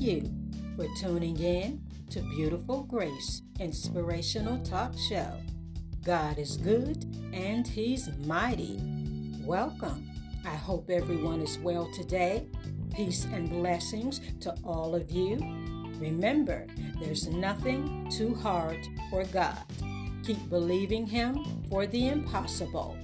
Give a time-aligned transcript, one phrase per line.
[0.00, 0.22] you
[0.76, 5.30] for tuning in to Beautiful Grace Inspirational Talk Show.
[6.06, 8.80] God is good and He's mighty.
[9.44, 10.08] Welcome.
[10.46, 12.46] I hope everyone is well today.
[12.94, 15.36] Peace and blessings to all of you.
[16.00, 16.66] Remember,
[16.98, 18.78] there's nothing too hard
[19.10, 19.66] for God.
[20.24, 22.96] Keep believing Him for the impossible.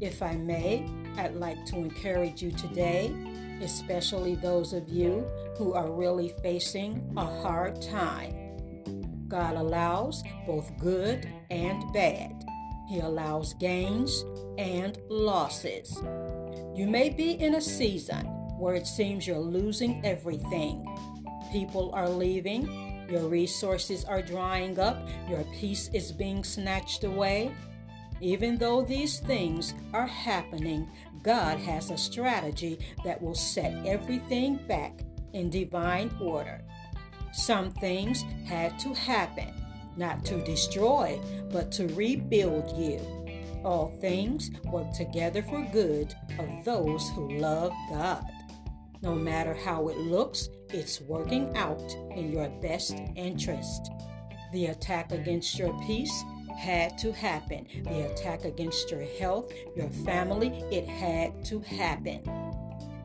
[0.00, 0.86] If I may,
[1.16, 3.12] I'd like to encourage you today,
[3.60, 9.26] especially those of you who are really facing a hard time.
[9.26, 12.44] God allows both good and bad.
[12.88, 14.24] He allows gains
[14.56, 16.00] and losses.
[16.76, 18.24] You may be in a season
[18.56, 20.86] where it seems you're losing everything.
[21.50, 27.52] People are leaving, your resources are drying up, your peace is being snatched away.
[28.20, 30.90] Even though these things are happening,
[31.22, 35.00] God has a strategy that will set everything back
[35.32, 36.62] in divine order.
[37.32, 39.52] Some things had to happen,
[39.96, 41.20] not to destroy,
[41.52, 43.00] but to rebuild you.
[43.64, 48.24] All things work together for good of those who love God.
[49.02, 53.90] No matter how it looks, it's working out in your best interest.
[54.52, 56.24] The attack against your peace
[56.58, 57.66] had to happen.
[57.84, 62.20] The attack against your health, your family, it had to happen.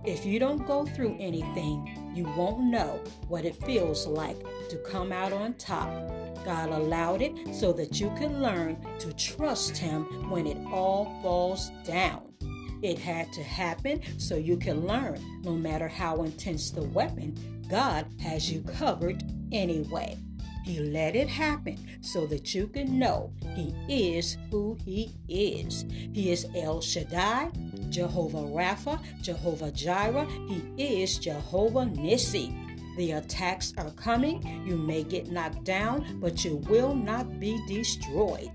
[0.04, 4.38] If you don't go through anything, you won't know what it feels like
[4.70, 5.88] to come out on top.
[6.44, 11.72] God allowed it so that you can learn to trust Him when it all falls
[11.86, 12.34] down.
[12.82, 17.38] It had to happen so you can learn no matter how intense the weapon,
[17.70, 19.24] God has you covered
[19.54, 20.18] anyway.
[20.64, 23.74] He let it happen so that you can know He
[24.16, 25.86] is who He is.
[25.90, 27.52] He is El Shaddai,
[27.90, 30.28] Jehovah Rapha, Jehovah Jireh.
[30.48, 32.60] He is Jehovah Nissi.
[32.96, 34.64] The attacks are coming.
[34.66, 38.52] You may get knocked down, but you will not be destroyed.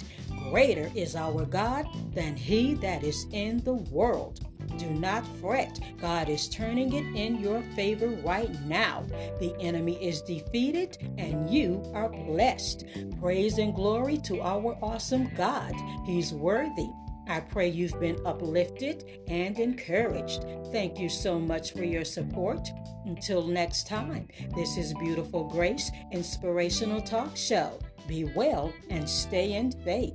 [0.50, 4.47] Greater is our God than he that is in the world.
[4.78, 5.80] Do not fret.
[6.00, 9.04] God is turning it in your favor right now.
[9.40, 12.84] The enemy is defeated and you are blessed.
[13.20, 15.74] Praise and glory to our awesome God.
[16.06, 16.88] He's worthy.
[17.28, 20.44] I pray you've been uplifted and encouraged.
[20.72, 22.68] Thank you so much for your support.
[23.04, 27.78] Until next time, this is Beautiful Grace Inspirational Talk Show.
[28.06, 30.14] Be well and stay in faith.